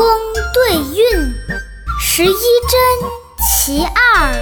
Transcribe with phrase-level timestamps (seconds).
[0.00, 0.08] 工
[0.54, 1.34] 对韵
[2.00, 4.32] 十一真其二，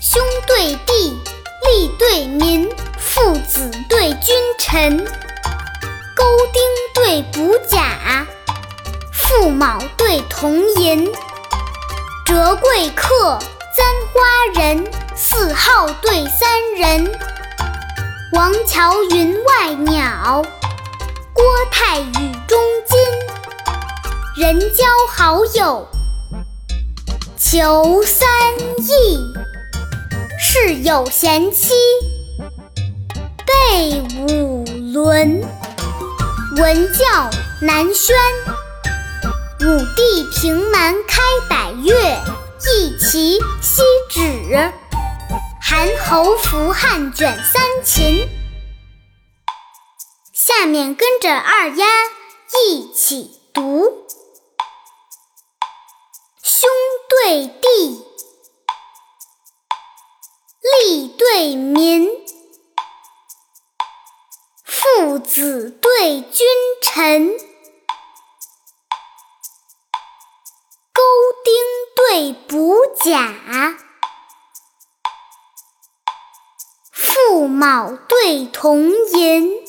[0.00, 1.20] 兄对弟，
[1.66, 4.96] 利对民，父子对君臣，
[6.14, 6.62] 钩钉
[6.94, 8.24] 对补甲，
[9.12, 11.12] 驸马对铜银，
[12.24, 13.40] 折桂客，
[13.76, 14.86] 簪花人，
[15.16, 17.12] 四号对三人，
[18.34, 20.44] 王乔云外鸟，
[21.34, 22.98] 郭泰与中金。
[24.36, 25.86] 人交好友
[27.36, 28.28] 求三
[28.78, 29.18] 易，
[30.40, 31.74] 事有贤妻
[33.44, 35.42] 备五伦。
[36.56, 37.04] 文教
[37.60, 38.16] 南宣，
[39.60, 41.20] 武帝平蛮开
[41.50, 41.92] 百越，
[42.64, 44.72] 一齐西止，
[45.60, 48.28] 韩侯服汉卷三秦。
[50.46, 51.86] 下面跟着二丫
[52.66, 54.04] 一起读。
[56.42, 56.68] 兄
[57.08, 58.04] 对弟，
[60.60, 62.10] 利对民，
[64.66, 66.46] 父子对君
[66.82, 67.38] 臣，
[70.92, 71.02] 钩
[71.42, 71.54] 钉
[71.96, 73.78] 对补甲，
[76.94, 79.63] 驸马对铜银，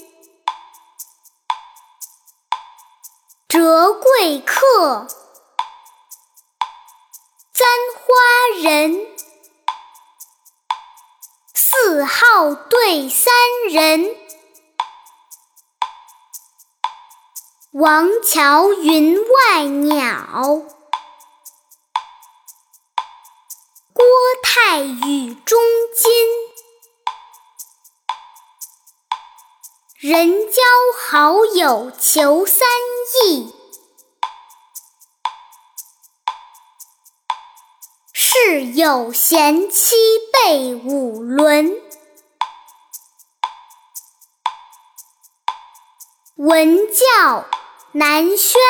[3.55, 5.07] 折桂客。
[7.53, 8.13] 簪花
[8.61, 9.07] 人，
[11.53, 13.33] 四号对三
[13.69, 14.13] 人，
[17.71, 20.61] 王乔云外鸟，
[23.93, 24.05] 郭
[24.43, 25.57] 泰语中
[30.07, 30.61] 人交
[30.95, 32.67] 好友求三
[33.23, 33.51] 易。
[38.13, 39.95] 事有贤妻
[40.31, 41.81] 备五伦，
[46.35, 47.47] 文教
[47.93, 48.61] 南轩，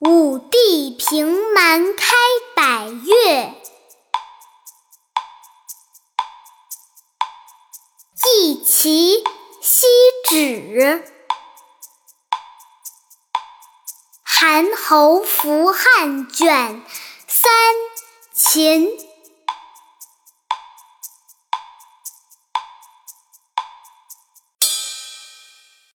[0.00, 2.16] 武帝平蛮开
[2.56, 3.54] 百越，
[8.86, 9.24] 义
[9.60, 9.86] 齐西
[10.28, 11.04] 止。
[14.22, 16.82] 韩侯服汉卷
[17.26, 17.50] 三
[18.32, 19.05] 秦。